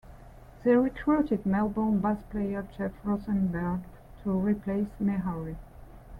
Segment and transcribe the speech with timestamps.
[0.63, 3.81] They recruited Melbourne bass player Geoff Rosenberg
[4.23, 5.57] to replace Meharry.